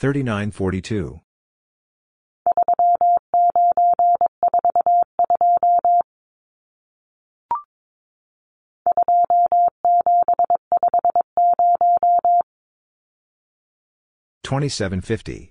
[0.00, 1.20] Thirty-nine forty-two.
[14.42, 15.50] Twenty-seven fifty.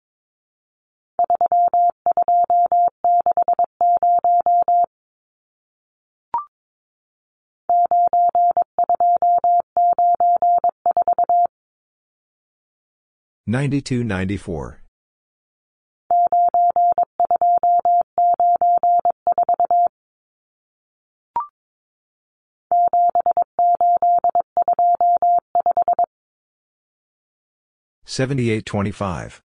[13.51, 14.03] Thirty-two sixty.
[14.03, 14.81] Ninety-two ninety-four.
[28.05, 29.41] Seventy-eight twenty-five.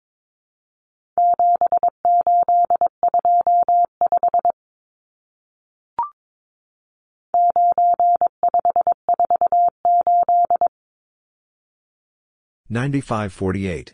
[12.74, 13.94] Ninety-five forty-eight.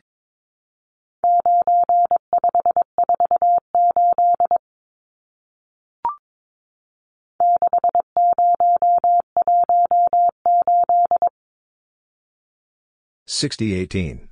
[13.28, 14.29] Sixty eighteen.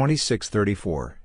[0.00, 1.20] 2634.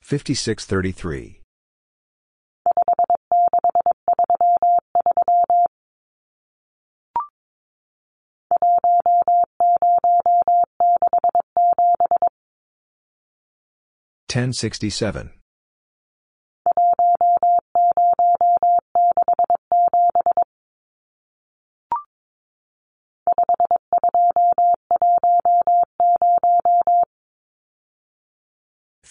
[0.00, 1.40] Fifty six thirty three
[14.28, 15.32] ten sixty seven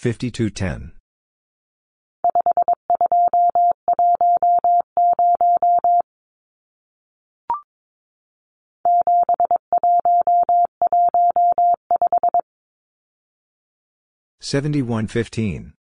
[0.06, 0.92] 5210.
[14.38, 15.72] Seventy-one fifteen.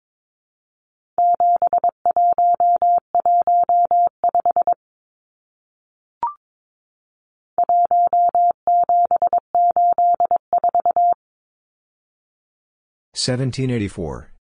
[13.24, 14.32] Seventeen eighty-four.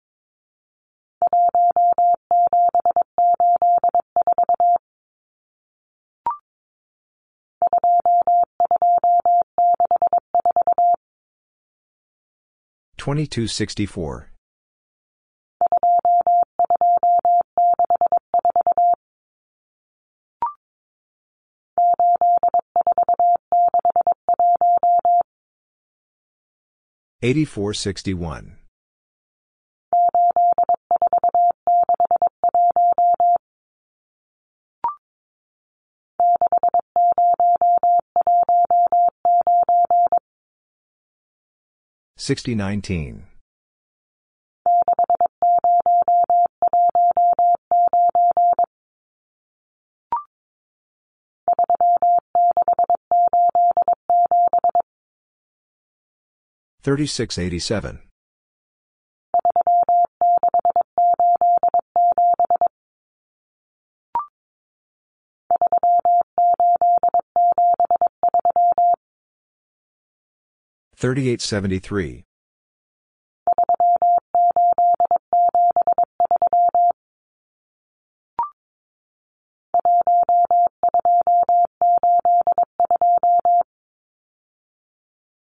[12.97, 14.31] 2264.
[27.21, 28.57] Eighty-four sixty-one.
[42.23, 43.23] Sixty nineteen.
[56.81, 57.99] Thirty six eighty seven.
[71.03, 72.23] 3873.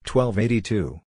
[0.07, 1.03] Twelve eighty two.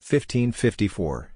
[0.00, 1.35] Fifteen fifty four.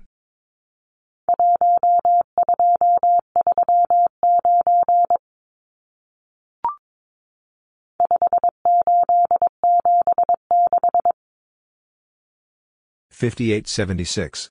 [13.21, 14.49] Fifty-eight seventy-six.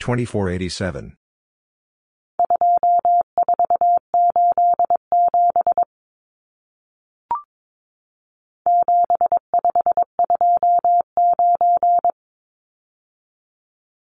[0.00, 1.18] Twenty-four eighty-seven.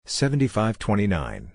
[0.05, 1.53] Seventy-five twenty-nine.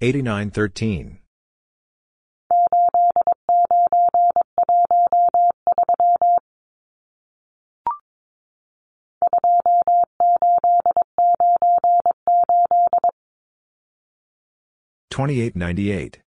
[0.00, 1.18] Eighty-nine thirteen.
[15.10, 16.23] Twenty-eight ninety-eight.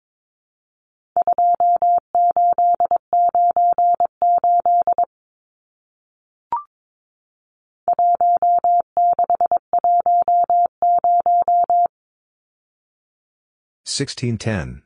[13.93, 14.81] Sixteen ten.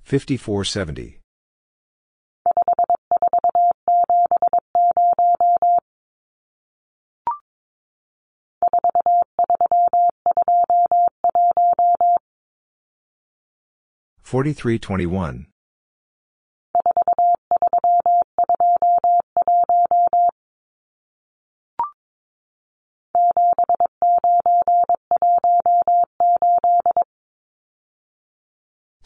[0.00, 1.20] Fifty-four seventy.
[14.22, 15.46] Forty-three twenty-one.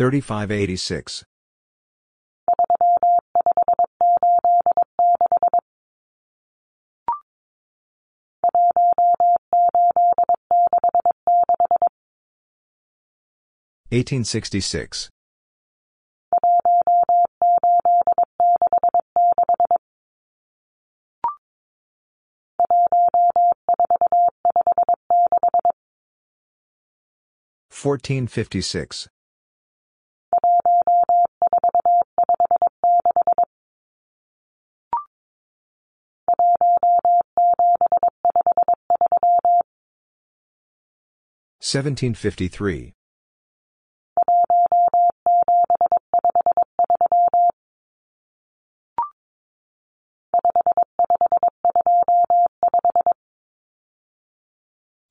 [0.00, 1.26] 3586.
[13.92, 15.10] Eighteen sixty six.
[27.68, 29.10] Fourteen fifty six.
[41.62, 42.94] 1753.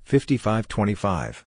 [0.03, 1.45] Fifty-five twenty-five.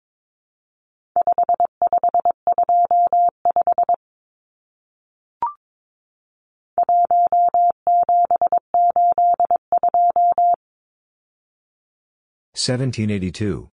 [12.52, 13.70] Seventeen eighty-two.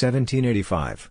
[0.00, 1.10] Seventeen eighty-five.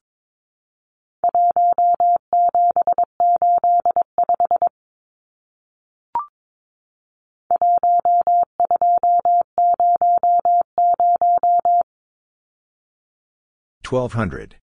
[13.83, 14.55] Twelve hundred.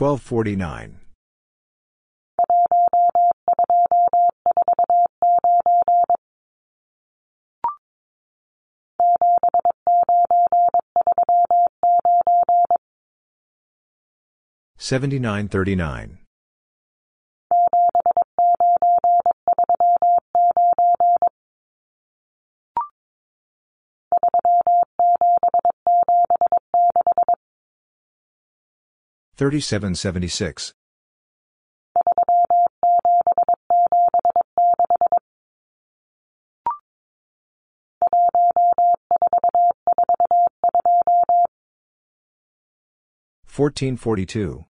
[0.00, 0.96] Twelve forty-nine.
[14.78, 16.20] Seventy-nine thirty-nine.
[29.40, 30.74] 3776.
[43.46, 44.66] Fourteen forty two.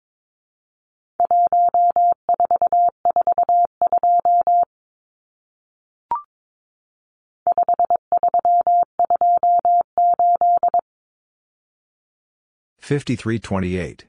[12.80, 14.09] Fifty three twenty eight.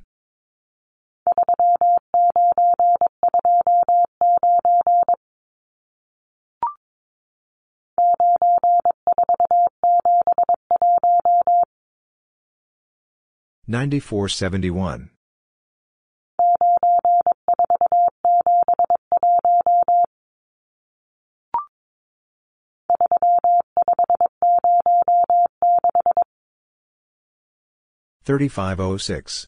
[13.67, 15.11] Ninety-four seventy-one.
[28.23, 29.47] Thirty-five oh six.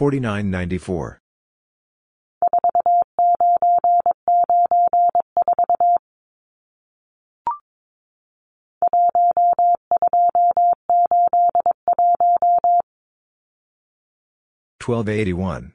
[0.00, 1.20] 4994.
[14.78, 15.74] Twelve eighty one.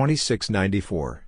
[0.00, 0.48] Sixty-eight eighteen.
[0.48, 1.26] Twenty-six ninety-four.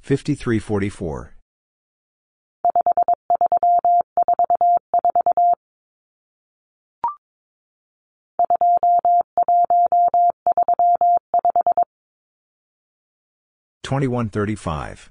[0.00, 1.34] Fifty-three forty-four.
[13.82, 15.10] Twenty-one thirty-five.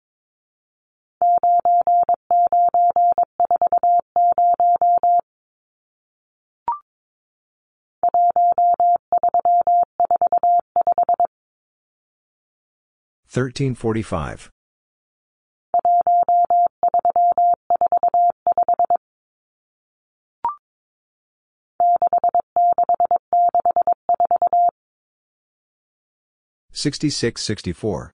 [13.31, 13.51] forty.
[13.51, 14.49] Thirteen forty-five.
[26.73, 28.11] Sixty-six sixty-four.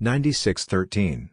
[0.00, 1.30] Ninety-six thirteen.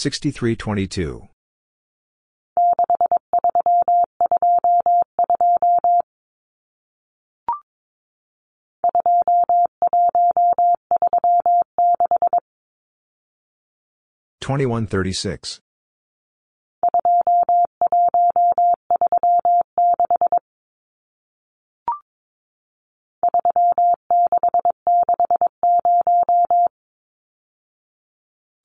[0.00, 1.28] Sixty-three twenty-two.
[14.40, 15.60] Twenty-one thirty-six.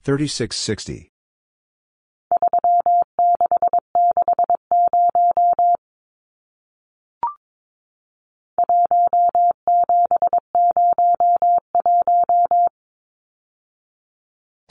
[0.05, 1.11] Thirty-six sixty.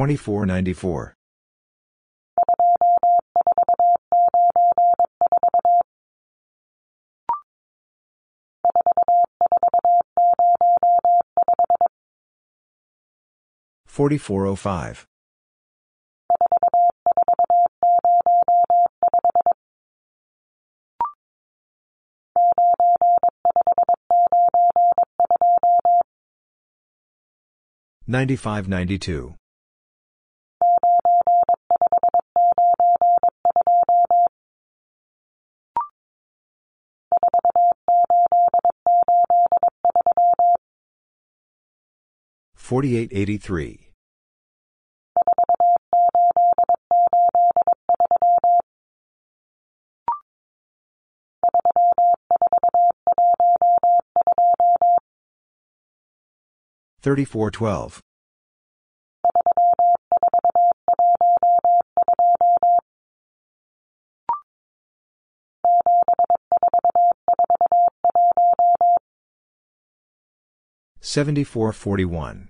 [0.00, 0.08] one.
[0.08, 0.46] Sixty forty-seven.
[0.46, 1.14] Twenty-four ninety-four.
[13.86, 15.06] Forty-four oh five.
[28.06, 29.34] Ninety-five ninety-two.
[42.70, 43.90] Forty-eight eighty-three.
[57.02, 58.00] Thirty-four twelve.
[71.00, 72.49] Seventy-four forty-one.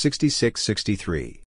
[0.00, 0.32] thirty-eight.
[0.32, 1.42] Sixty-six sixty-three.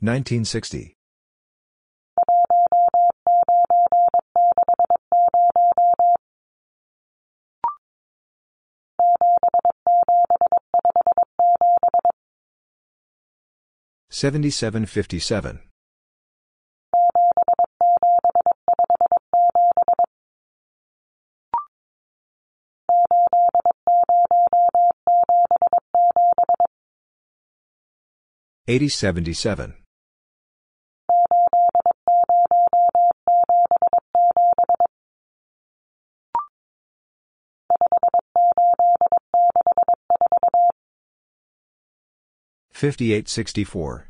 [0.00, 0.99] Nineteen sixty.
[14.20, 15.60] 7757.
[28.68, 29.76] Eighty seventy seven.
[42.70, 44.09] Fifty eight sixty four.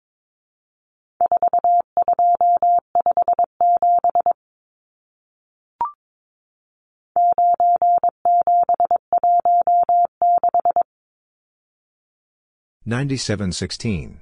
[12.83, 14.21] Ninety-seven sixteen.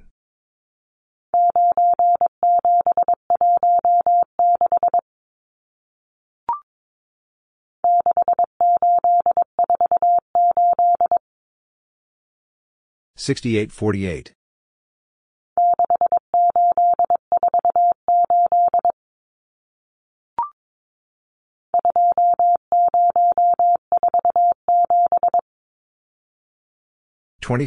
[13.16, 14.32] Sixty-eight forty-eight.
[27.40, 27.66] Twenty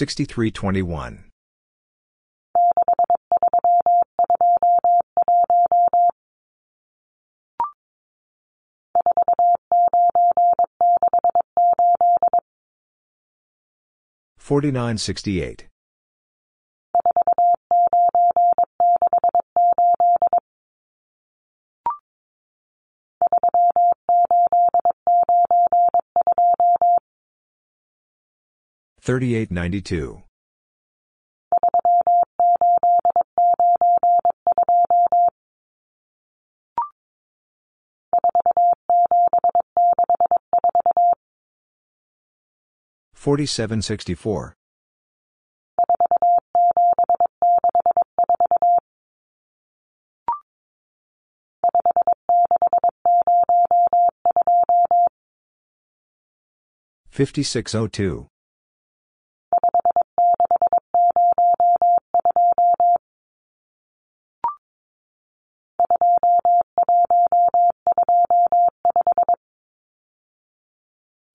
[0.00, 1.24] 6321.
[14.38, 15.69] Forty nine sixty eight
[29.10, 30.22] Thirty eight ninety two.
[43.12, 44.54] Forty seven sixty four.
[57.08, 58.29] Fifty six oh two.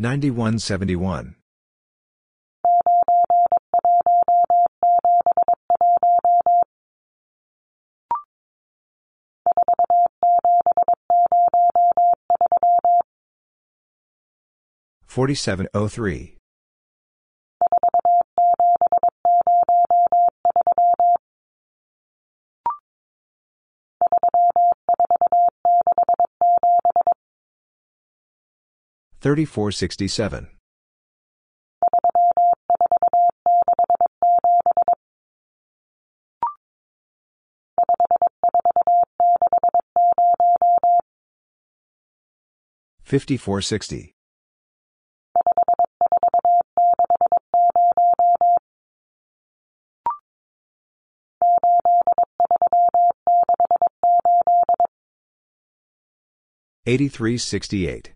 [0.00, 1.34] Ninety-one seventy-one.
[15.04, 16.37] Forty-seven oh three.
[29.20, 30.48] Thirty-four sixty-seven.
[43.02, 44.12] Fifty-four sixty.
[56.86, 58.12] Eighty-three sixty-eight.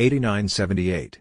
[0.00, 1.20] 8978.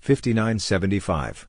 [0.00, 1.46] Fifty nine seventy five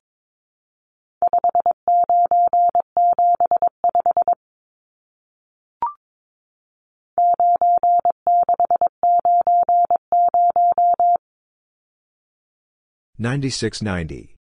[13.19, 14.35] 9690.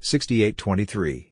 [0.00, 1.31] Sixty-eight twenty-three.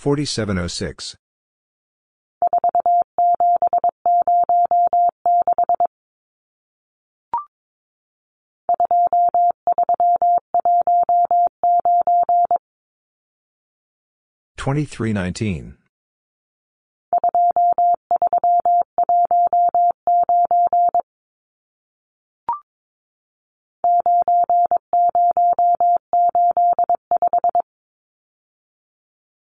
[0.00, 1.16] Thirty-eight seventy-eight.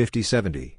[0.00, 0.06] fifty-one.
[0.06, 0.06] Thirty-eight fifty-one.
[0.06, 0.76] Fifty seventy.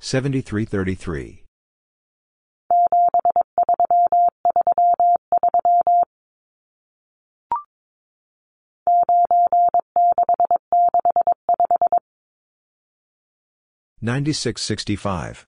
[0.00, 1.44] Seventy-three thirty-three.
[14.00, 15.47] Ninety-six sixty-five.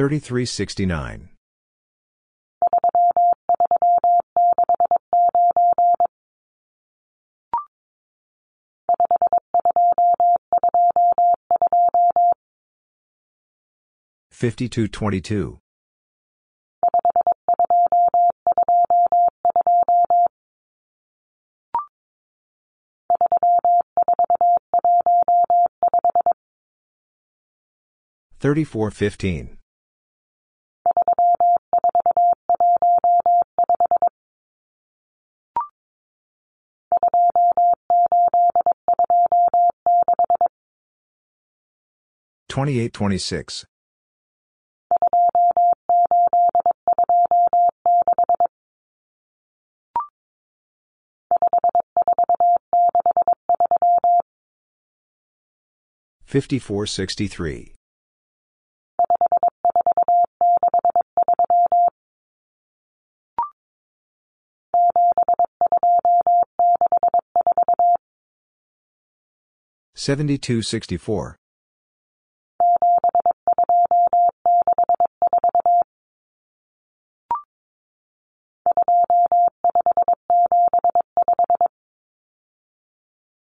[0.00, 0.28] Seventy-eight thirty-five.
[0.30, 1.28] Thirty-three sixty-nine.
[14.30, 15.58] Fifty-two twenty-two.
[28.40, 29.59] Thirty-four fifteen.
[42.60, 43.64] Twenty-eight twenty-six.
[56.22, 57.72] Fifty-four sixty-three.
[69.94, 71.39] Seventy-two sixty-four.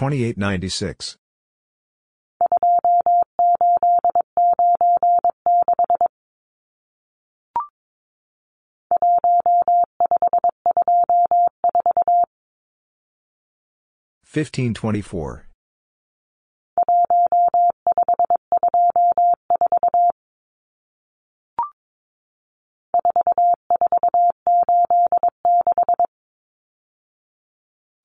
[0.00, 1.18] 2896.
[14.24, 15.48] Fifteen twenty four.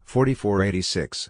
[0.04, 1.30] Forty four eighty six.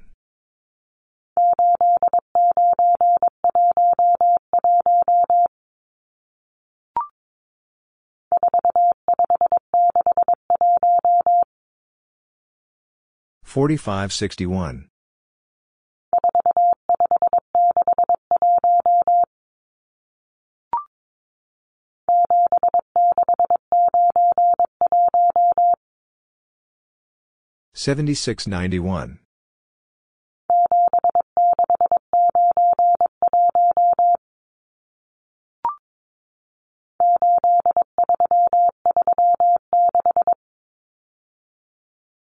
[13.51, 14.87] 4561.
[27.73, 29.19] Seventy six ninety one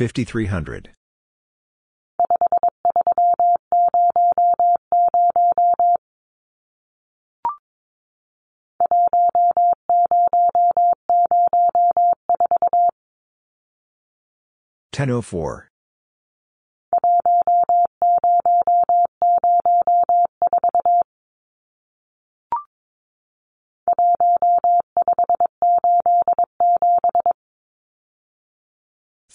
[0.00, 0.92] Fifty-three hundred.
[14.98, 15.69] Oh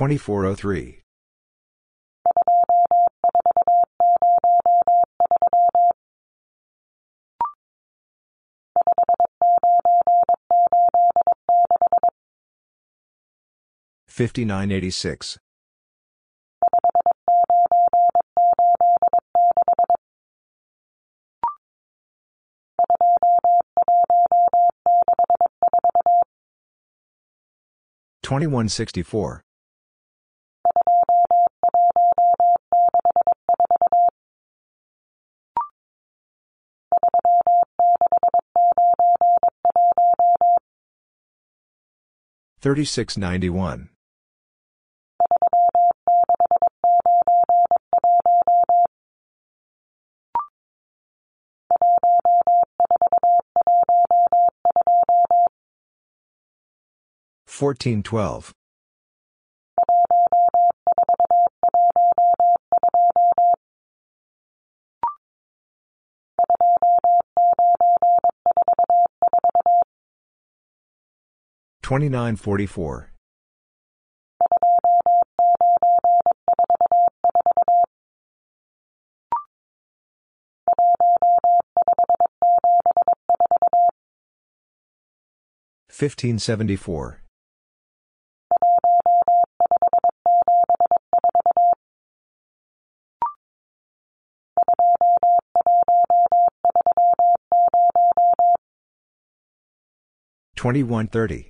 [0.00, 0.16] four.
[0.16, 0.40] Fifteen eighty-seven.
[0.46, 0.46] Sixty thirty.
[0.46, 1.02] Twenty-four oh three.
[14.06, 15.38] Fifty-nine eighty-six.
[28.22, 29.44] Twenty-one sixty-four.
[42.62, 43.88] Thirty-six ninety-one.
[57.46, 58.52] Fourteen twelve.
[71.90, 73.10] Twenty-nine forty-four.
[85.88, 87.22] Fifteen seventy-four.
[100.54, 101.49] Twenty-one thirty.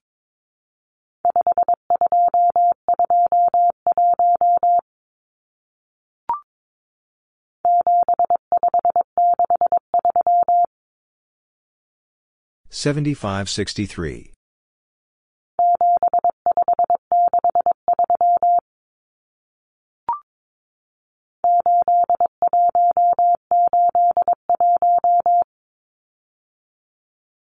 [12.81, 13.45] Fifty-two twenty-one.
[13.45, 14.31] Seventy-five sixty-three.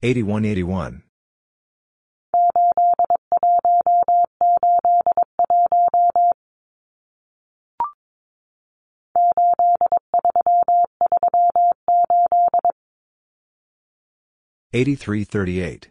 [0.03, 1.03] Eighty-one eighty-one.
[14.73, 15.91] Eighty-three thirty-eight.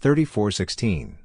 [0.00, 1.18] 3416.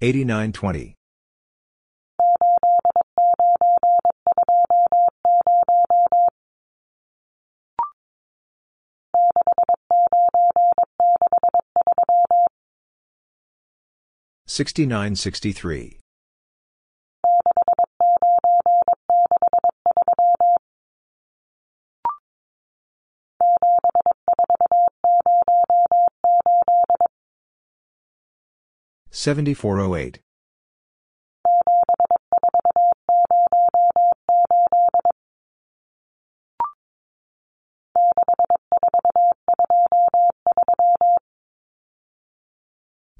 [0.00, 0.96] Eighty nine twenty
[14.54, 15.98] Sixty-nine sixty-three.
[29.10, 30.20] Seventy-four oh eight.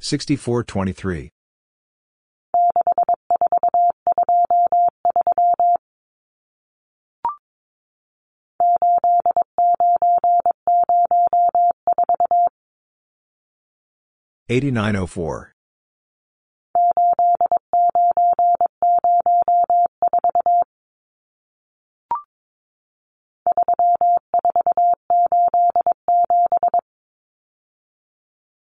[0.04, 1.30] Sixty-four twenty-three.
[14.50, 15.53] Eighty-nine oh four.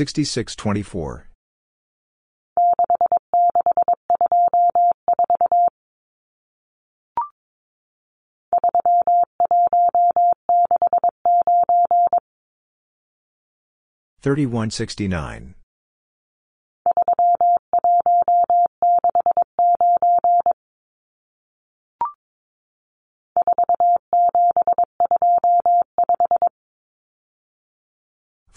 [0.00, 1.28] 6624.
[14.22, 15.54] Thirty-one sixty-nine.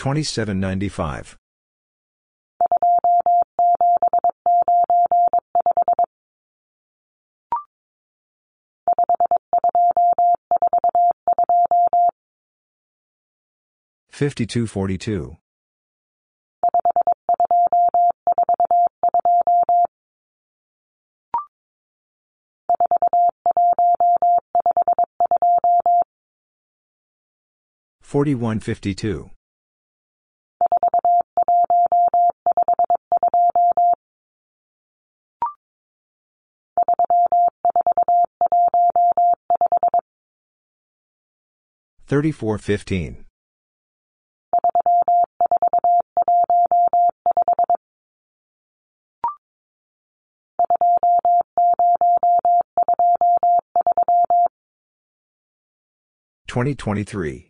[0.00, 0.56] Forty-three twenty-one.
[0.56, 1.36] Twenty-seven ninety-five.
[14.10, 15.36] Fifty-two forty-two.
[28.02, 29.30] Forty-one fifty-two.
[42.10, 43.24] 3415.
[56.48, 57.49] Twenty twenty three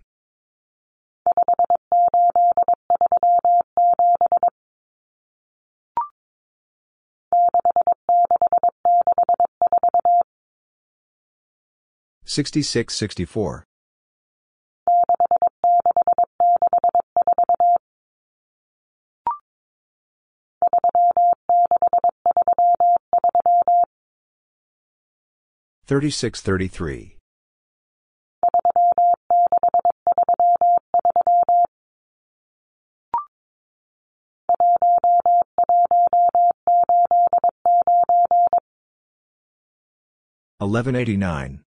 [12.31, 13.65] Sixty-six, sixty-four.
[25.83, 27.17] Thirty-six, thirty-three.
[40.61, 41.65] Eleven eighty-nine.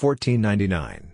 [0.00, 1.12] Fourteen ninety-nine.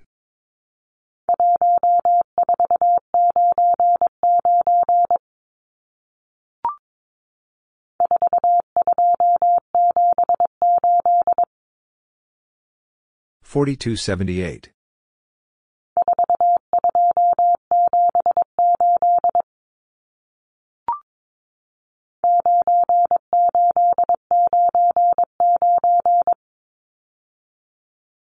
[13.43, 14.71] Forty-two seventy-eight.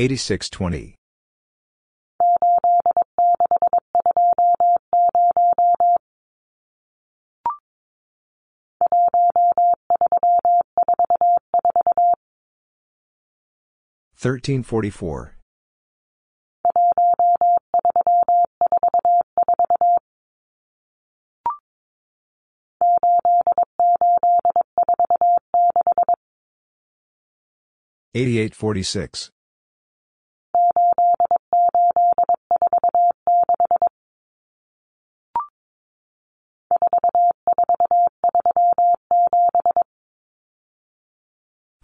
[0.00, 0.96] 8620.
[14.16, 15.36] Thirteen forty four.
[28.14, 29.30] Eighty eight forty six.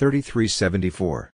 [0.00, 1.30] Thirty-three seventy-four.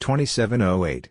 [0.00, 1.10] Twenty-seven oh eight.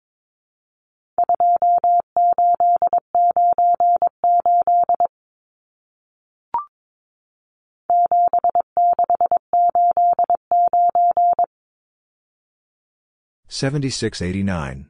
[13.61, 13.91] Twenty-eight ninety-eight.
[13.91, 14.89] Seventy-six eighty-nine.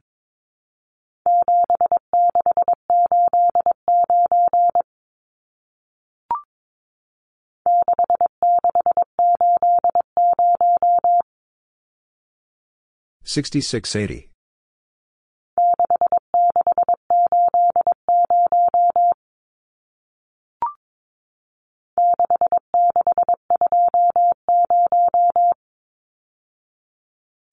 [13.24, 14.31] Sixty-six eighty.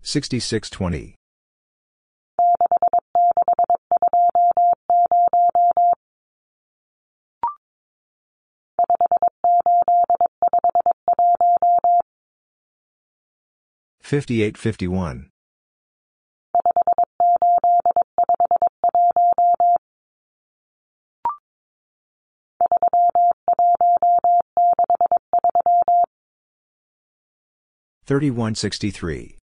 [0.09, 1.13] Sixty-six twenty.
[14.01, 15.29] Fifty-eight fifty-one.
[28.07, 29.38] Thirty-one sixty-three.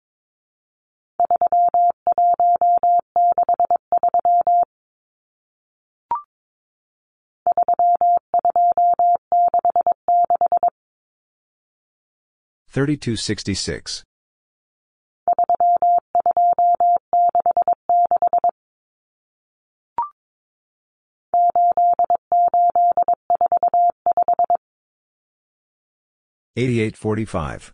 [12.76, 14.04] Thirty-two sixty-six.
[26.54, 27.72] Eighty-eight forty-five.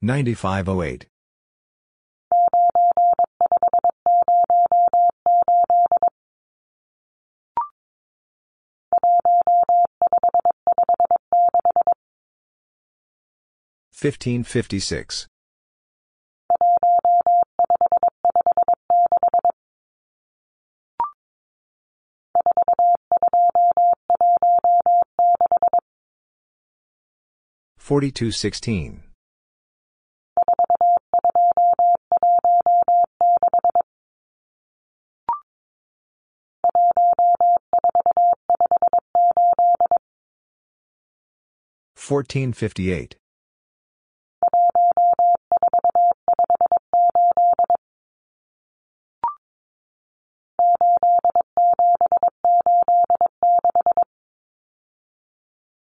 [0.00, 1.08] Ninety-five oh eight.
[14.00, 15.26] Fifteen fifty-six.
[27.76, 29.02] Forty-two sixteen.
[41.96, 43.16] Fourteen fifty-eight.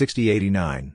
[0.00, 0.94] 6089.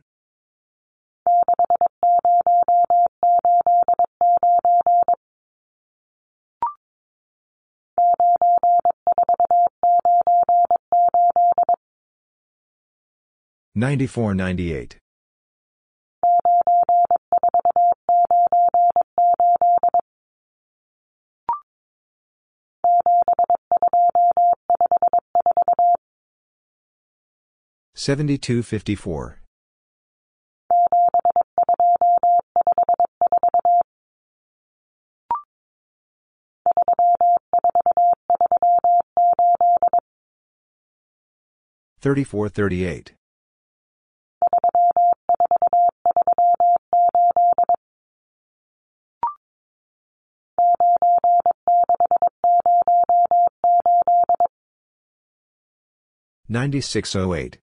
[13.75, 14.97] Ninety four ninety eight
[28.05, 29.41] 7254.
[41.99, 43.15] Thirty-four thirty-eight.
[56.47, 57.57] Ninety-six oh eight.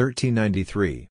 [0.00, 1.08] Thirteen ninety-three.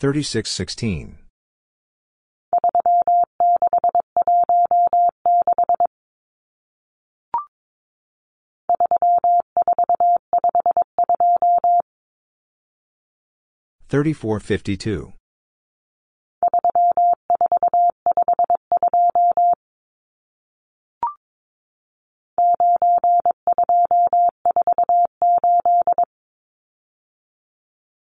[0.00, 1.18] Thirty-six sixteen.
[13.88, 15.12] Thirty-four fifty-two.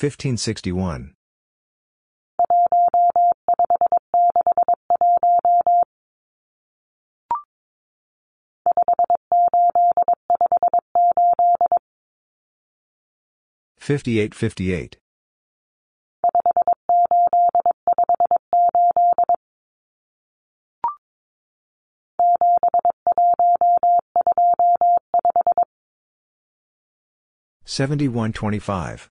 [0.00, 0.14] forty-five.
[0.20, 0.36] Ninety-nine fifty-five.
[0.36, 1.14] Fifteen sixty-one.
[13.78, 14.98] Fifty-eight fifty-eight.
[27.64, 29.10] Seventy-one twenty-five.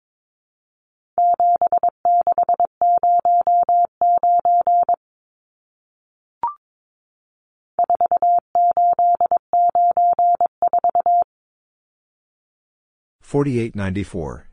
[13.31, 14.49] 4894.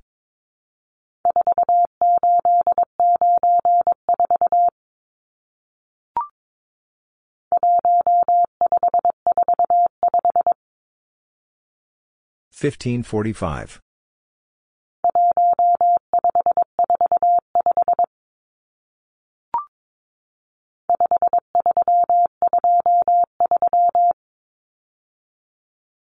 [12.52, 13.80] Fifteen forty five.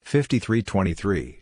[0.04, 1.42] Fifty three twenty three.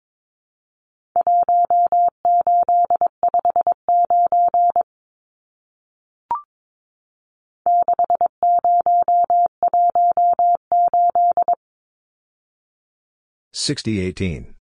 [13.63, 14.55] Sixty eighteen.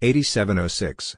[0.00, 1.16] Eighty-seven oh six.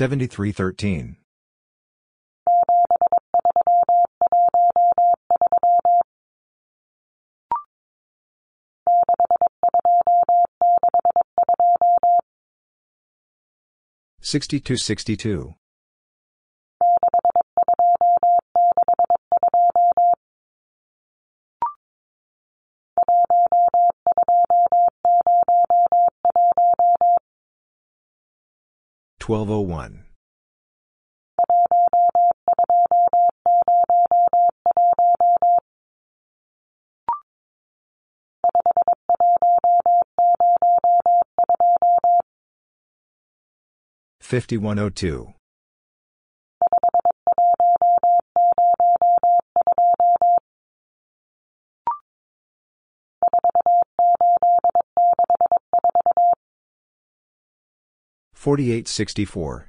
[0.00, 1.18] Seventy-three thirteen.
[14.22, 15.54] Sixty-two sixty-two.
[29.30, 30.02] Twelve oh one.
[44.20, 45.34] Fifty-one oh two.
[58.40, 59.68] Forty-eight sixty-four.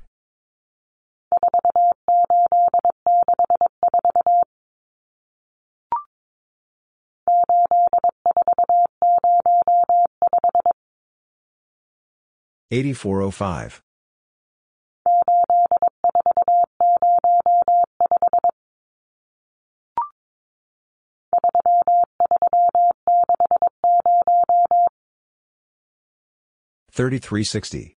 [12.72, 13.82] Eighty-four oh five.
[26.94, 27.98] Thirty-three sixty.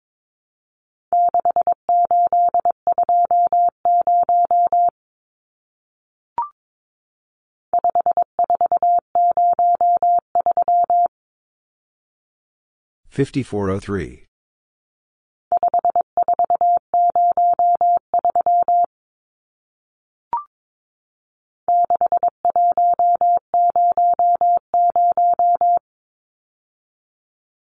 [13.21, 13.51] Fifty-nine twenty-nine.
[13.51, 13.61] Sixty-eight twenty.
[13.61, 14.25] Fifty-four oh three.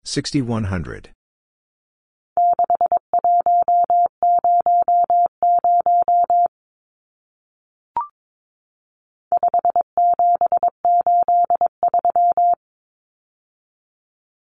[0.04, 1.10] Sixty-one hundred.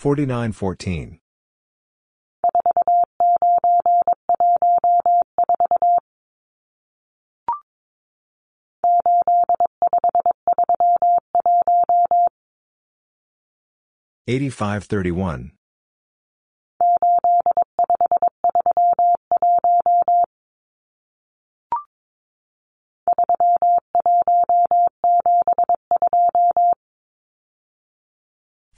[0.00, 1.20] Thirty-nine seventy-eight.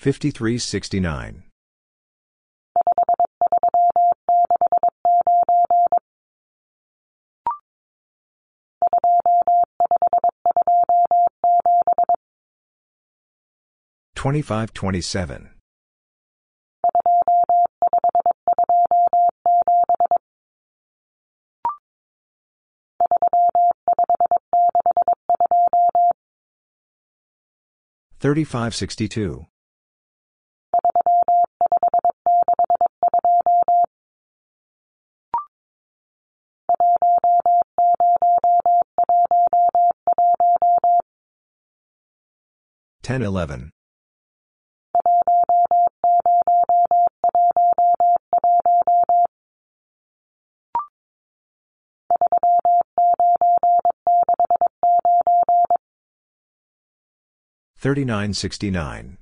[0.00, 1.42] 5369.
[14.14, 15.50] Twenty-five twenty-seven.
[28.18, 29.46] Thirty-five sixty-two.
[43.10, 43.72] 10 11.
[57.78, 59.18] Thirty-nine sixty-nine.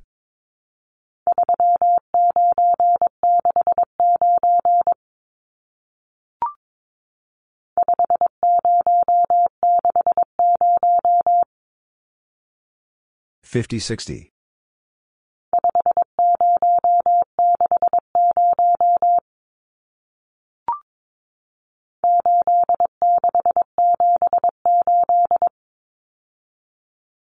[13.59, 14.31] 50-60.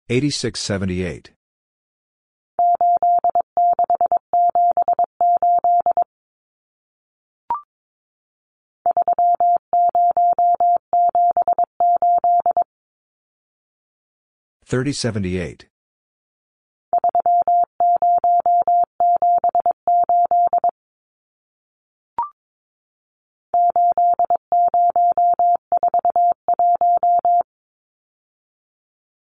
[0.10, 1.32] Eighty-six seventy-eight.
[14.66, 15.69] Thirty seventy-eight.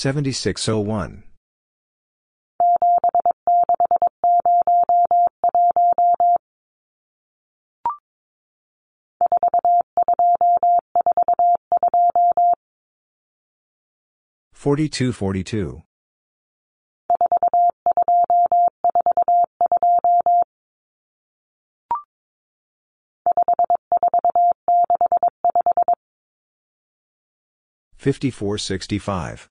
[0.00, 1.24] 7601.
[14.54, 15.82] Forty-two, forty-two.
[27.98, 29.50] Fifty-four, sixty-five.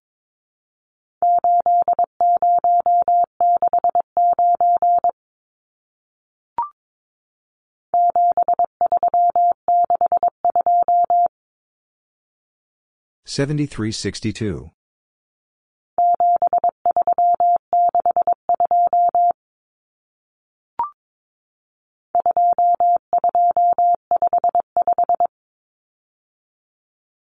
[13.33, 13.43] eight.
[13.43, 13.91] Eighty sixty-nine.
[13.91, 14.71] Seventy-three sixty-two.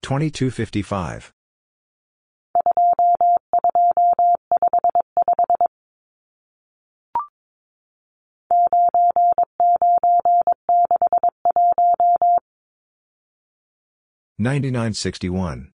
[0.02, 1.32] Twenty-two fifty-five.
[14.38, 15.72] Ninety-nine sixty-one.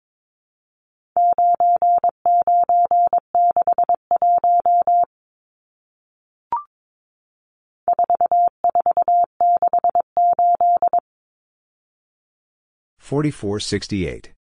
[13.09, 14.35] 4468.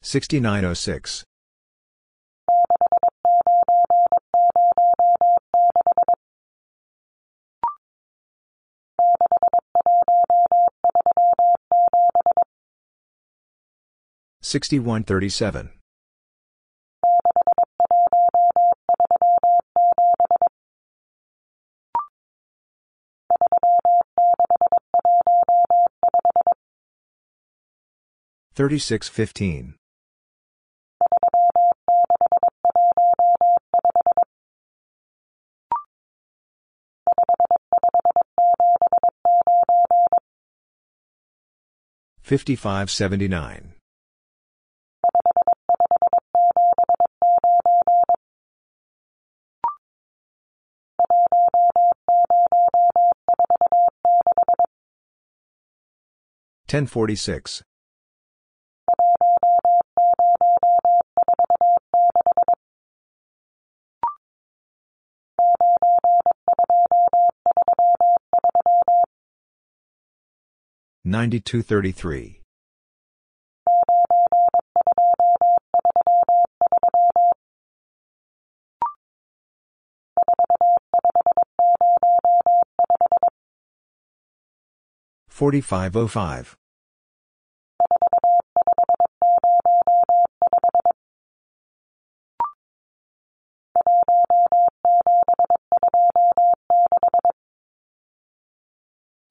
[0.00, 1.24] Sixty nine oh six.
[14.40, 15.79] Sixty one thirty seven.
[28.60, 29.74] 3615.
[42.20, 43.72] Fifty-five seventy-nine.
[56.68, 57.62] Ten forty-six.
[71.04, 72.42] Ninety-two thirty-three.
[85.28, 86.56] Forty-five oh five.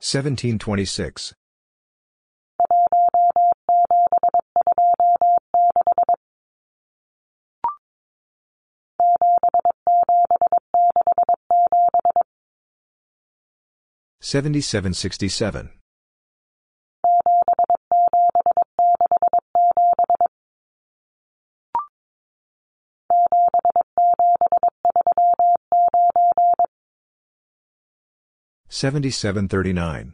[0.01, 1.35] 1726.
[14.29, 15.71] Seventy-seven sixty-seven.
[28.69, 30.13] Seventy-seven thirty-nine.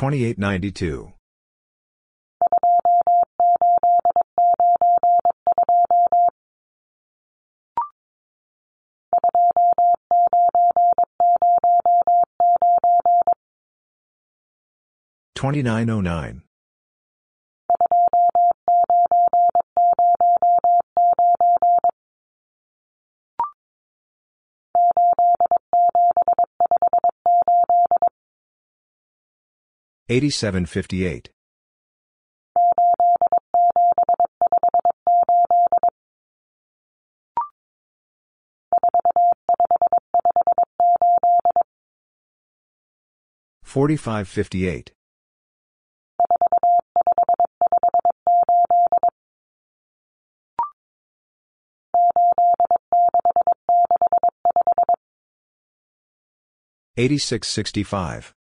[0.00, 0.32] Fifty-five eighty-two.
[0.32, 0.32] Ninety-nine twenty-five.
[0.32, 1.12] Twenty-eight ninety-two.
[15.34, 16.42] Twenty-nine oh nine.
[30.10, 31.30] Eighty-seven fifty-eight.
[43.62, 44.90] Forty-five fifty-eight.
[56.96, 58.34] Eighty-six sixty-five.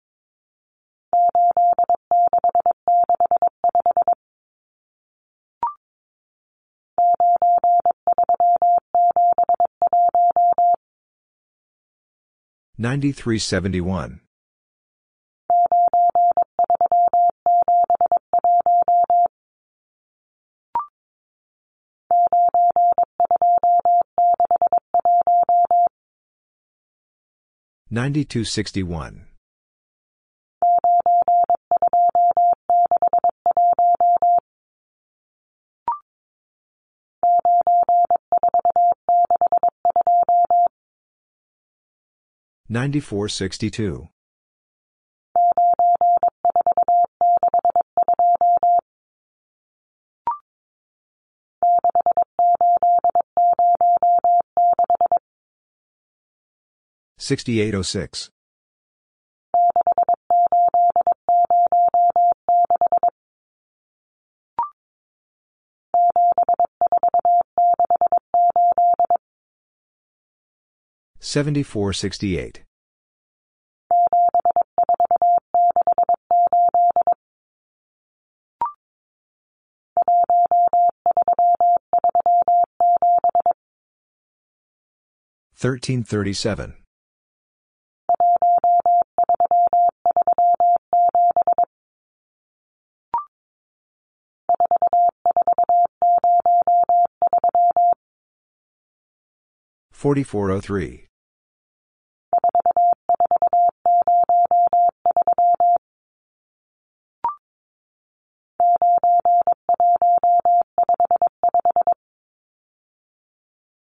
[12.78, 14.20] Ninety-three seventy-one.
[27.88, 29.26] Ninety-two sixty-one.
[42.68, 44.08] Ninety-four sixty-two.
[57.18, 58.30] Sixty-eight oh six.
[71.26, 72.62] Seventy-four sixty-eight.
[85.56, 86.74] Thirteen thirty-seven.
[99.90, 100.52] Forty-four three.
[100.52, 100.54] Ninety-one fifty-five.
[100.54, 101.05] Thirty-nine oh three.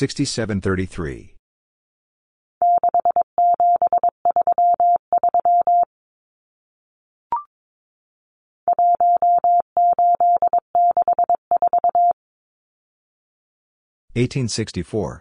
[0.00, 1.34] 6733.
[14.16, 15.20] Eighteen sixty four.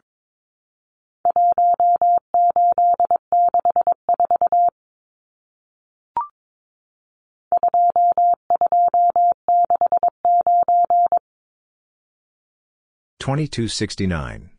[13.19, 14.51] Twenty two sixty nine.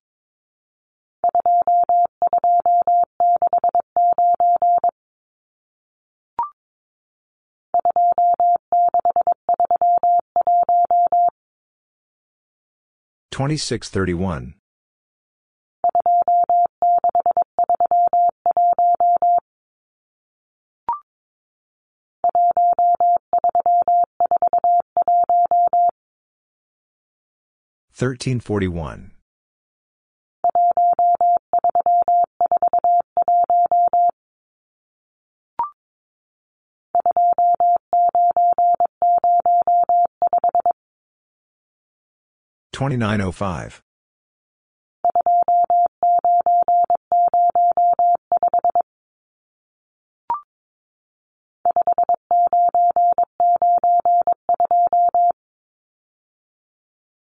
[13.40, 14.52] 2631.
[27.94, 29.12] Thirteen forty one.
[42.80, 43.82] 2905.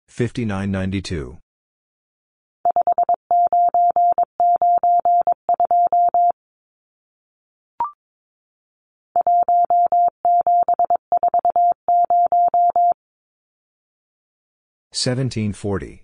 [0.07, 1.39] Fifty nine ninety two
[14.98, 16.03] 1740.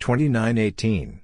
[0.00, 1.23] Twenty-nine eighteen.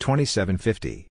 [0.00, 1.08] Twenty-seven fifty.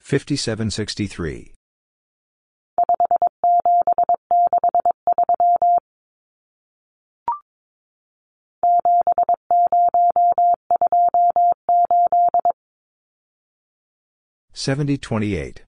[0.00, 1.54] Fifty-seven sixty-three.
[14.52, 15.67] 7028.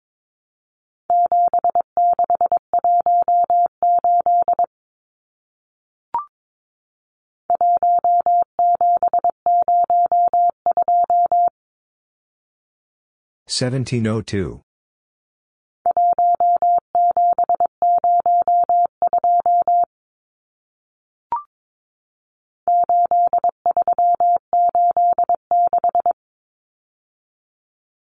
[13.61, 14.63] Seventeen oh two.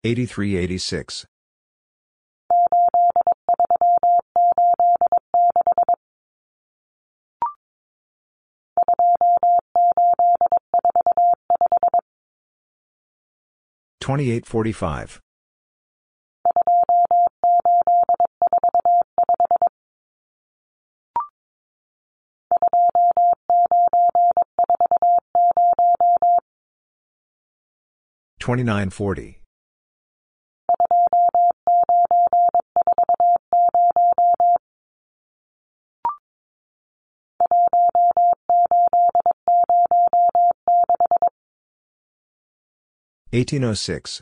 [0.04, 1.26] 8386.
[14.02, 15.22] Twenty-eight forty-five.
[28.46, 29.42] Twenty-nine forty.
[43.34, 44.22] Eighteen oh six.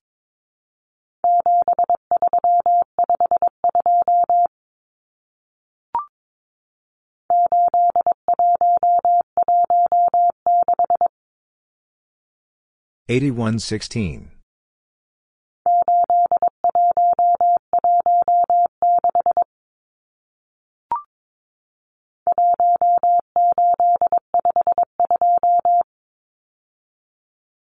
[13.09, 14.31] Eighty-one sixteen.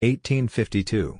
[0.02, 1.20] Eighteen fifty-two.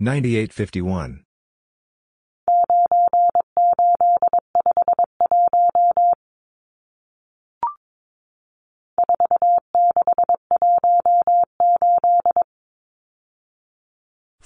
[0.00, 1.24] Ninety-eight fifty-one.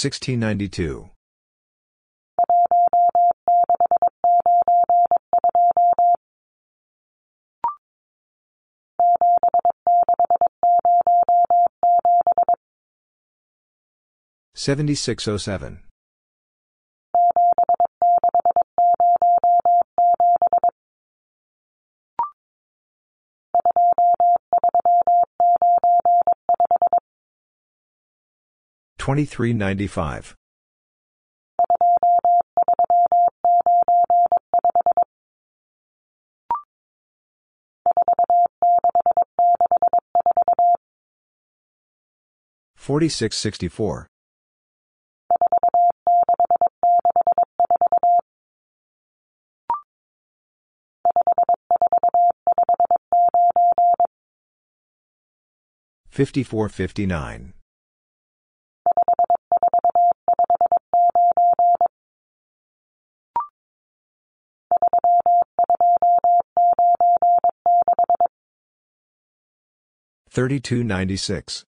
[0.00, 0.40] Seventy-two eighty-one.
[0.40, 1.10] Sixteen ninety-two.
[14.54, 15.89] Seventy-six oh seven.
[29.00, 30.36] Twenty-three ninety-five.
[42.76, 44.06] Forty-six sixty-four.
[56.10, 57.54] Fifty-four fifty-nine.
[70.40, 71.66] Thirty-two ninety-six.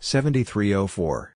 [0.00, 1.36] Seventy-three oh four.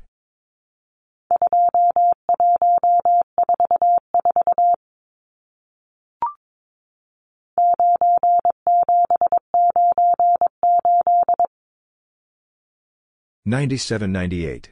[13.43, 13.99] Twenty-one forty-four.
[13.99, 14.71] Ninety-seven ninety-eight.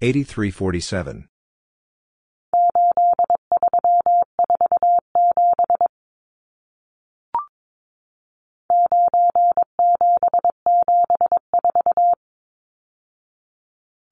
[0.00, 1.28] Eighty-three forty-seven.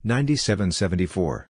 [0.06, 1.48] 9774.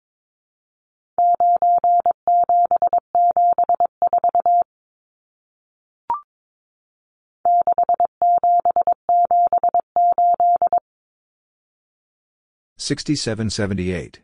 [12.78, 14.20] Sixty-seven seventy-eight.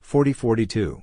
[0.00, 1.02] Forty forty-two.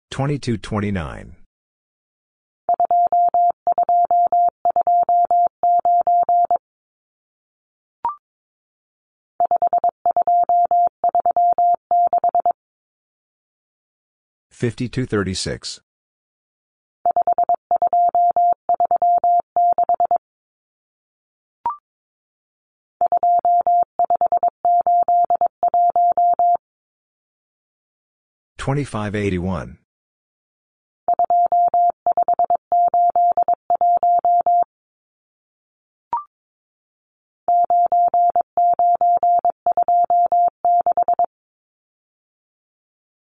[0.10, 1.36] Twenty-two twenty-nine.
[14.58, 15.82] Fifty-two thirty-six.
[28.58, 29.78] Twenty-five eighty-one.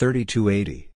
[0.00, 0.46] Forty-eight forty.
[0.46, 0.90] Thirty-two eighty.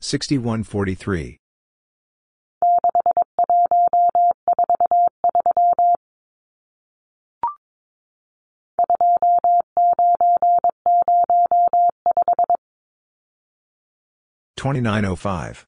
[0.00, 1.38] Sixty-one forty-three.
[14.56, 15.66] Twenty-nine oh five.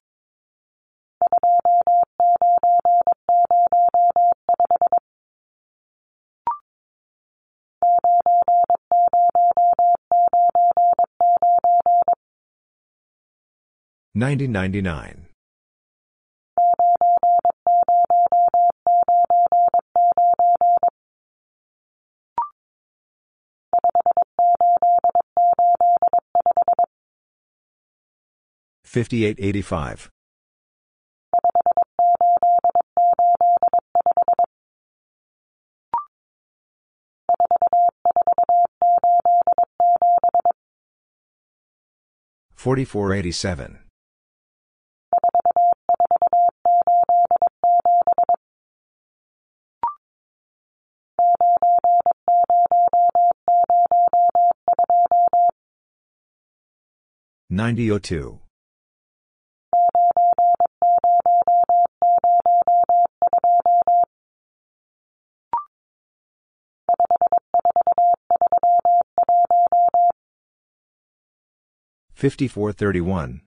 [14.15, 15.25] Ninety ninety-nine.
[28.83, 30.11] Fifty-eight eighty-five.
[42.53, 43.79] Forty-four eighty-seven.
[57.53, 58.39] Ninety oh two.
[72.15, 73.41] Fifty-four thirty-one.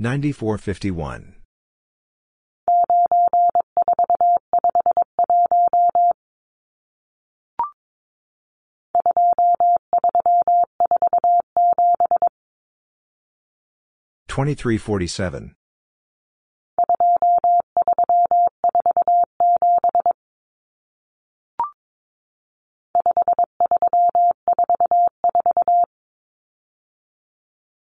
[0.00, 1.34] 9451.
[14.26, 15.54] Twenty-three forty-seven.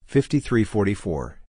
[0.07, 1.41] Fifty-three forty-four.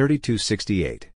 [0.00, 1.10] Thirty-two sixty-eight.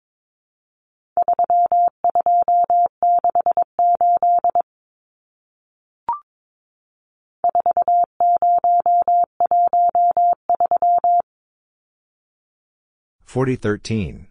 [13.23, 14.30] Forty thirteen.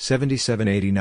[0.00, 0.94] Sixty-three seventy-eight.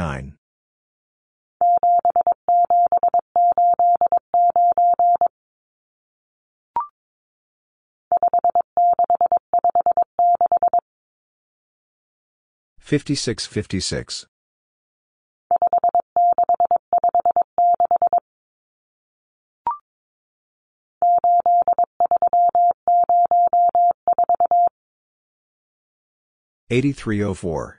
[26.59, 27.78] Seventy-seven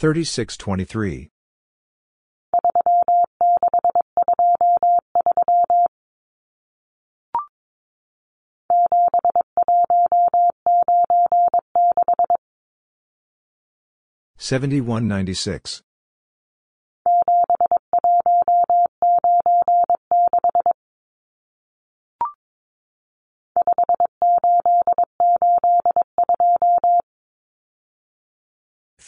[0.00, 1.28] 3623.
[14.38, 15.82] Seventy one ninety six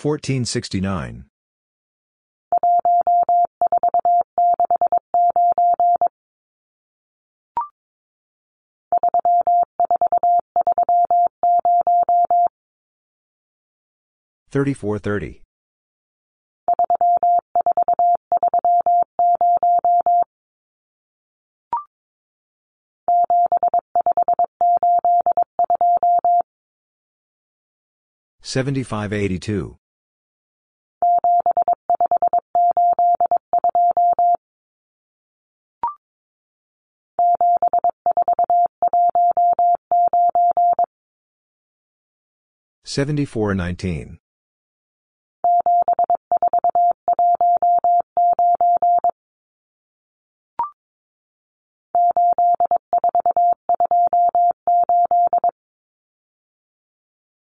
[0.00, 1.24] 1469.
[14.50, 15.42] Thirty-four thirty.
[28.40, 29.76] Seventy-five eighty-two.
[42.90, 44.18] Seventy-four nineteen.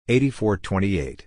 [0.08, 1.26] Eighty-four twenty-eight.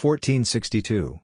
[0.00, 1.18] 1462.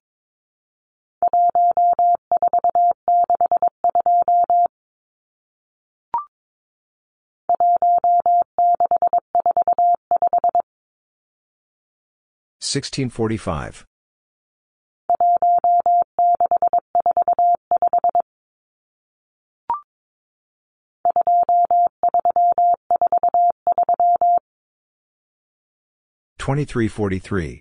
[12.60, 13.86] Sixteen forty five.
[26.38, 27.60] Twenty three forty three.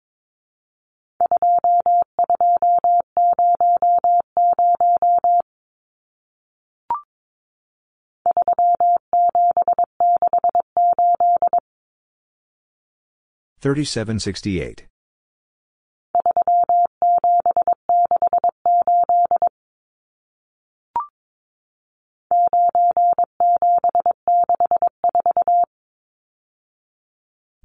[14.17, 14.87] sixty-eight.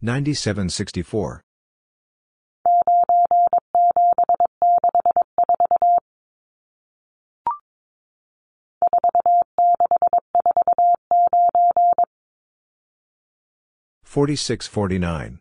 [0.02, 1.41] Ninety-seven sixty-four.
[14.05, 15.41] Forty-six forty-nine.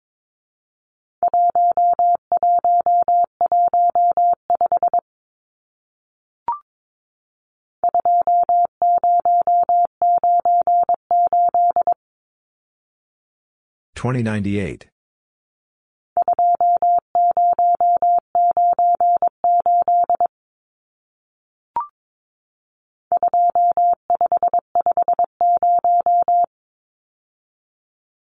[14.01, 14.87] 2098.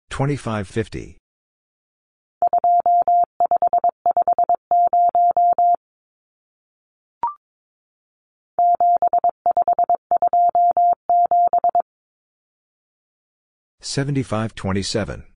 [0.08, 1.18] Twenty-five fifty.
[13.80, 15.35] Seventy-five twenty-seven.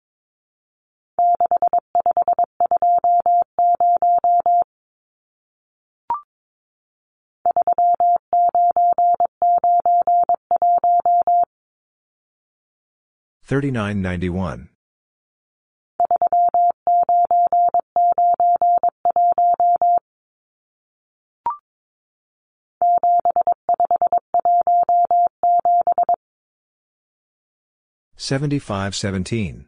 [13.51, 14.69] 3991.
[28.15, 29.67] Seventy-five seventeen.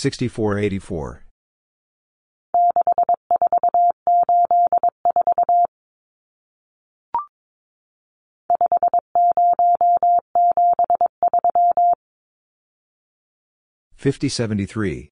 [0.00, 1.26] 6484.
[13.94, 15.10] Fifty seventy three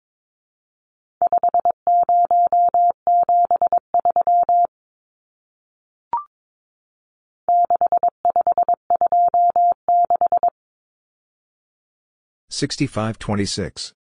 [12.49, 13.93] sixty five twenty six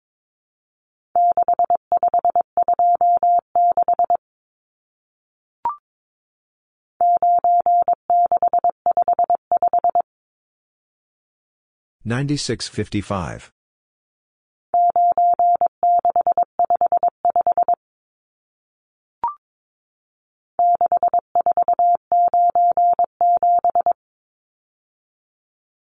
[12.08, 13.52] 9655.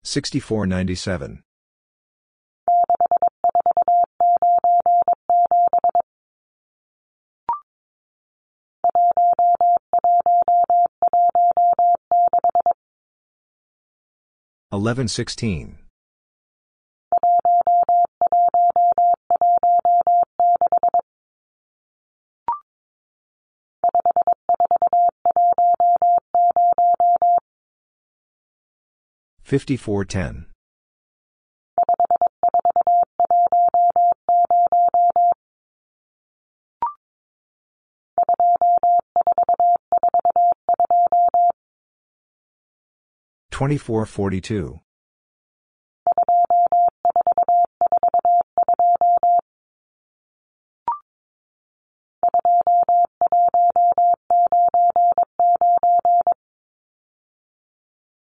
[0.03, 1.41] Sixty-four ninety-seven.
[14.73, 15.77] Eleven sixteen.
[29.49, 30.45] Fifty-four ten.
[43.49, 44.81] Twenty-four forty-two.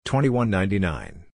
[0.10, 1.26] Twenty-one ninety-nine.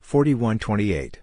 [0.00, 1.22] Forty-one twenty-eight.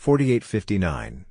[0.00, 1.26] Eighty-nine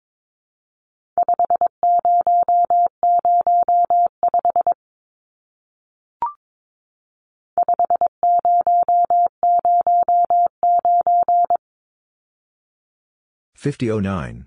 [13.55, 14.47] Forty-eight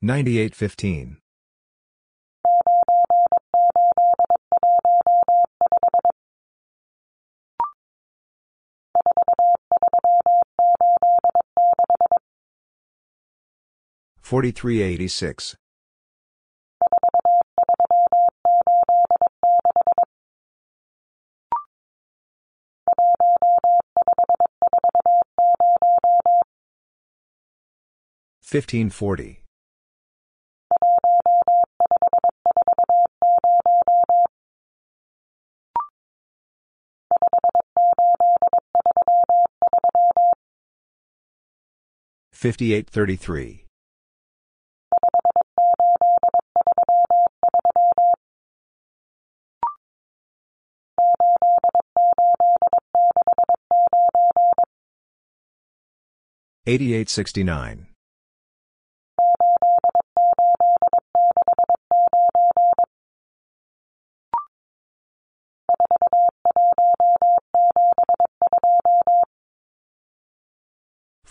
[0.00, 1.18] 9815.
[14.20, 15.56] Forty-three eighty-six.
[28.42, 29.42] Fifteen forty.
[42.38, 43.64] Fifty-eight thirty-three.
[56.68, 57.88] Eighty-eight sixty-nine.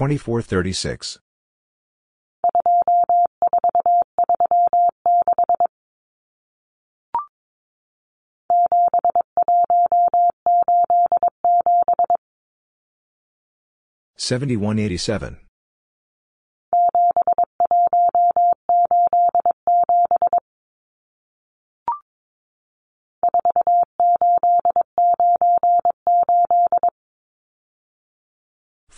[0.00, 0.08] thirty-one.
[0.08, 1.18] Twenty-four thirty-six.
[14.16, 15.49] Seventy-one eighty-seven.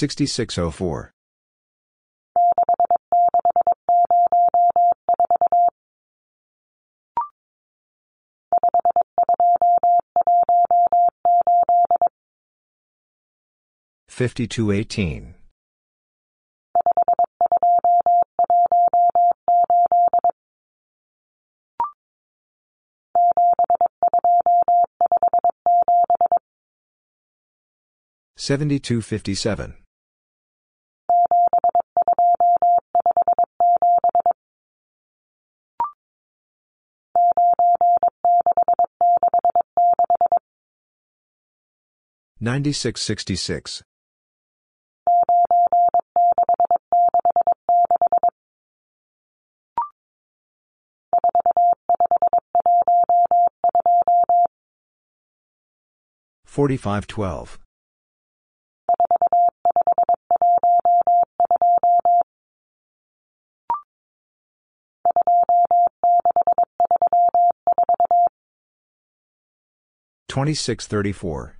[0.00, 0.32] Ninety fifty-four.
[0.32, 0.50] Ninety-seven twenty-eight.
[0.50, 1.12] Sixty-six oh four.
[14.08, 15.34] Fifty-two eighteen.
[28.36, 29.74] Seventy-two fifty-seven.
[42.42, 43.82] Ninety-six sixty-six.
[56.46, 57.58] Forty-five twelve.
[70.28, 71.59] Twenty-six thirty-four.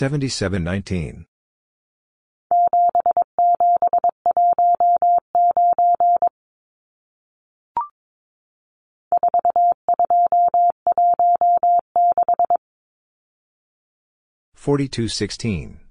[0.00, 0.40] seventy-six.
[0.40, 0.64] Sixteen forty-eight.
[0.64, 1.26] Seventy-seven nineteen.
[14.54, 15.89] Forty-two sixteen.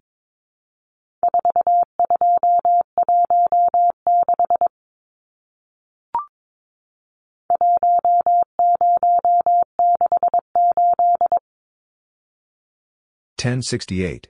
[13.49, 14.29] 1068.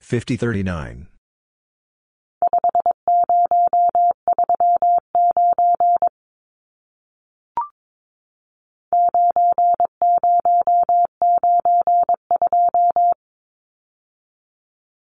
[0.00, 1.08] Fifty thirty nine.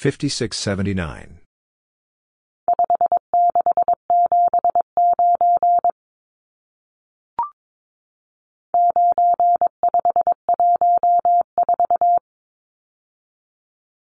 [0.00, 0.12] twenty-nine.
[0.12, 1.38] Fifty-six seventy-nine.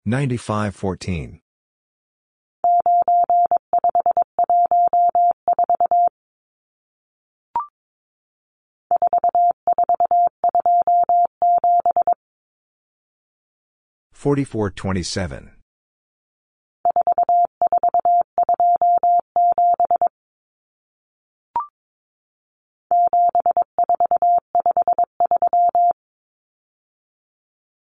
[0.04, 1.40] Ninety-five fourteen.
[14.12, 15.57] Forty-four twenty-seven.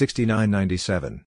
[0.00, 0.74] Forty-one ninety.
[0.76, 1.20] Eighty-six thirty-three.
[1.20, 1.24] Sixty-nine ninety-seven.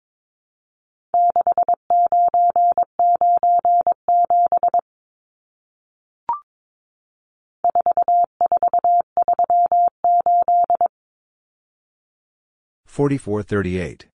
[12.86, 14.08] Forty-four thirty-eight.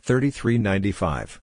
[0.00, 1.40] Thirty-three ninety-five.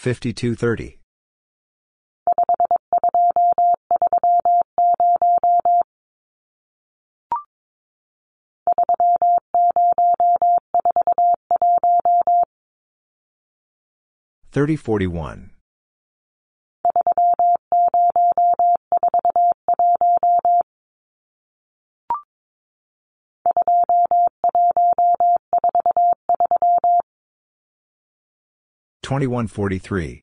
[0.00, 0.98] 5230.
[14.50, 15.50] Thirty forty one.
[29.10, 30.22] 2143.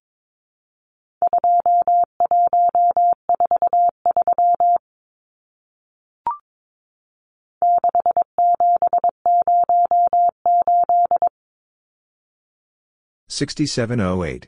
[13.28, 14.48] Sixty-seven oh eight.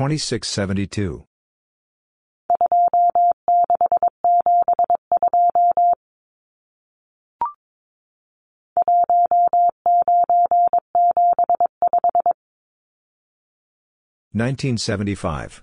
[0.00, 1.26] 2672.
[14.32, 15.62] Nineteen seventy five.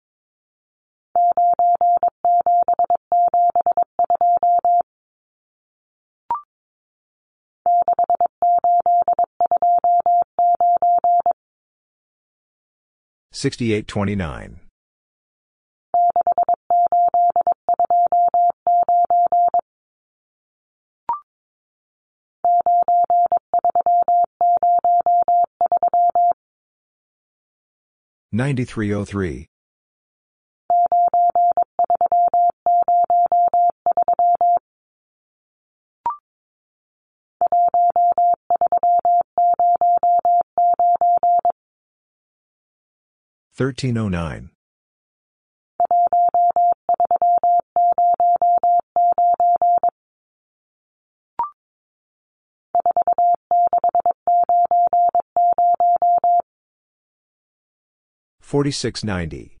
[13.41, 13.79] forty-nine.
[13.81, 13.87] Ninety-seven seventy-two.
[13.87, 14.59] Sixty-eight twenty-nine.
[28.31, 29.50] Ninety-three oh three.
[43.61, 44.49] Thirteen oh nine.
[58.39, 59.60] Forty-six ninety.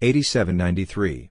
[0.02, 1.30] Eighty-seven ninety-three.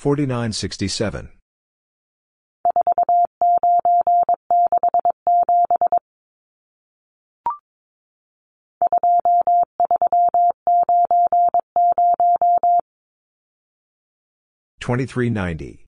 [0.00, 0.48] Eighty-six ninety-two.
[0.48, 1.30] Forty-nine sixty-seven.
[14.80, 15.87] Twenty-three ninety.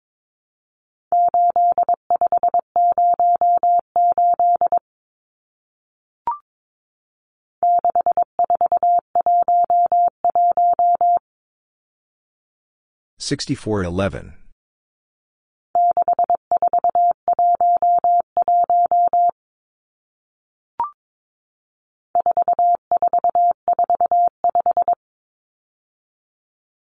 [13.21, 13.27] oh eight.
[13.27, 14.33] Sixty-four eleven.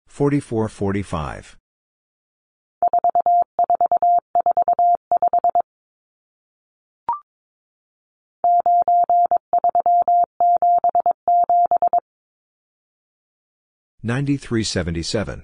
[0.07, 1.57] Forty-four forty-five.
[14.03, 15.43] Ninety-three seventy-seven.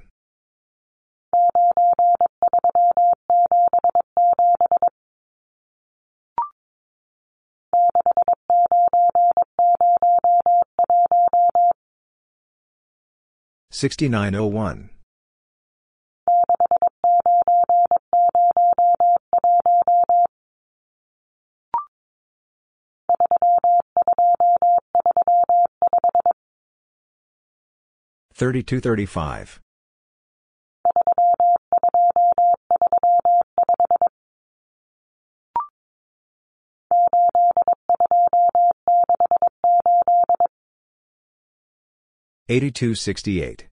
[13.83, 14.91] Sixty-nine oh one.
[28.35, 29.61] Thirty-two thirty-five.
[42.49, 43.72] Eighty-two sixty-eight.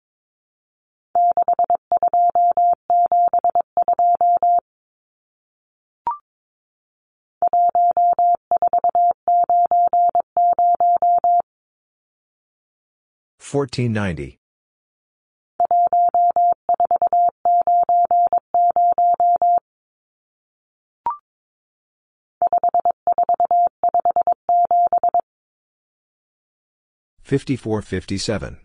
[13.51, 13.91] Sixty-two seventy-two.
[13.91, 14.39] Fourteen ninety.
[27.23, 28.57] Fifty-four fifty-seven.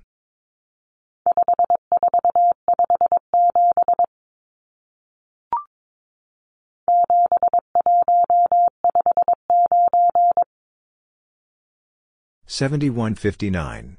[12.47, 13.99] Seventy-one fifty-nine.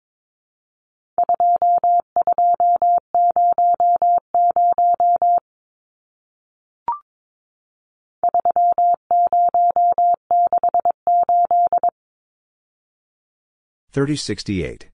[13.93, 14.07] Twenty-two hundred.
[14.07, 14.89] Thirty sixty-eight.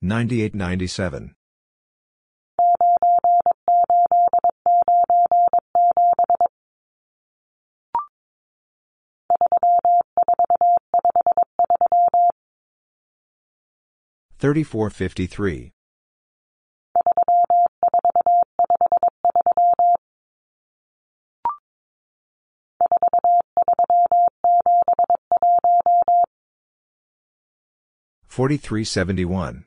[0.00, 1.34] Ninety-eight ninety-seven.
[14.40, 15.72] Thirty-four fifty-three.
[28.28, 29.64] Forty-three seventy-one.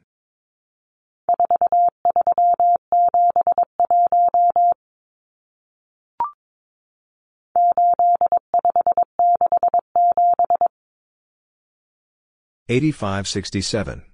[12.69, 14.11] Eighty-five sixty-seven.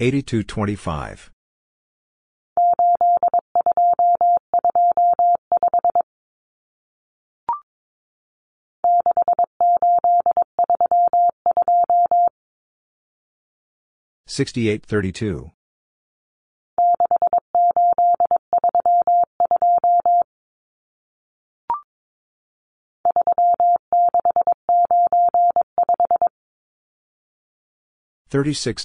[0.00, 1.30] Eighty-two twenty-five.
[14.26, 15.52] 6832.
[28.28, 28.84] Thirty-six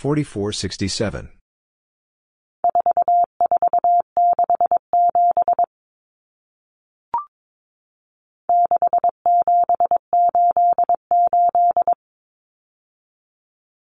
[0.00, 0.02] ninety-five.
[0.02, 1.30] Forty-four sixty-seven.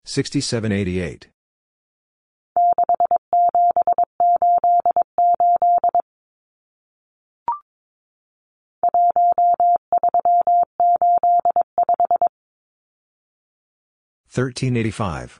[0.06, 1.30] Sixty-seven eighty-eight.
[14.28, 15.40] Thirteen eighty-five.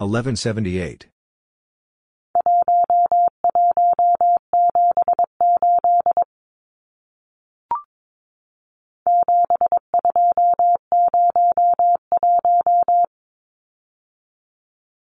[0.00, 1.08] Eleven seventy-eight.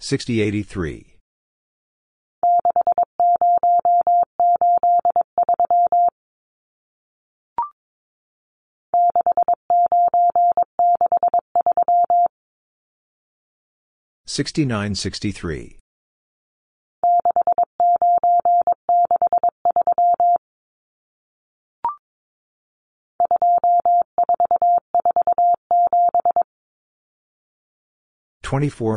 [0.00, 0.40] Fifty-three twenty-three.
[0.40, 1.18] Sixty fifty-five.
[14.26, 14.98] Fifteen fifty-three.
[14.98, 15.02] Sixty
[15.32, 15.78] eighty-three.
[15.78, 15.78] 6963.
[28.42, 28.96] Twenty-four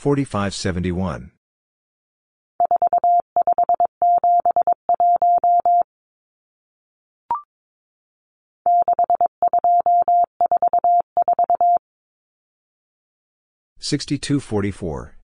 [0.00, 1.30] 4571.
[13.78, 15.18] Sixty-two forty-four.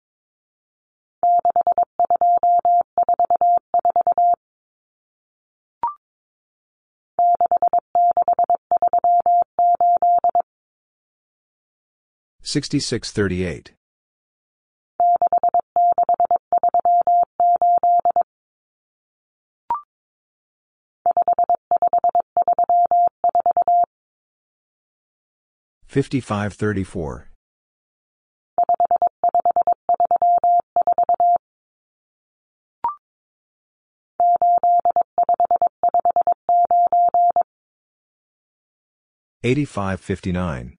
[12.42, 13.75] Sixty-six thirty-eight.
[25.97, 27.31] Fifty-five thirty-four.
[39.42, 40.76] Eighty-five fifty-nine.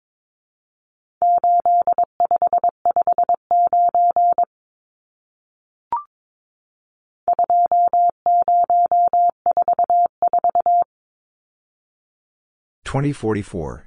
[12.85, 13.86] Twenty forty-four.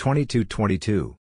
[0.00, 0.40] Twenty-eight forty-four.
[0.40, 1.16] Twenty-two twenty-two.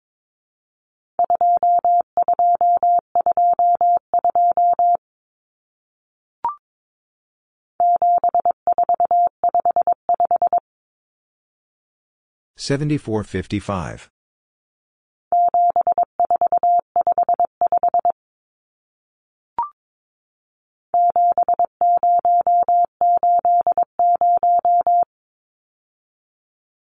[12.55, 14.09] Seventy-four fifty-five.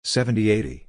[0.03, 0.88] Seventy eighty.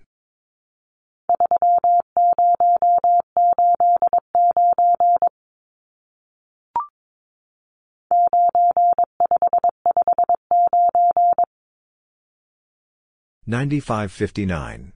[13.51, 14.07] Thirteen fifty-one.
[14.17, 14.93] 3089.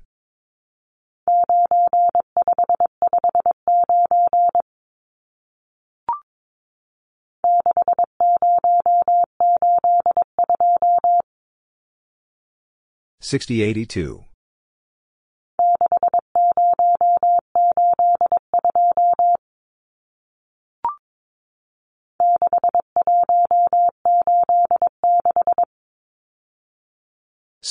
[13.19, 14.35] 9559.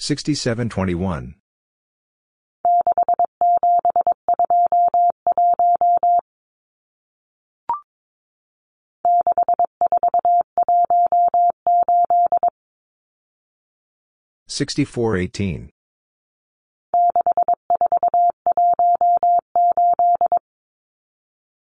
[0.00, 0.16] five.
[0.16, 0.64] Twenty five fifty nine.
[0.66, 1.34] Sixty-seven twenty-one.
[14.48, 15.70] Sixty-four eighteen.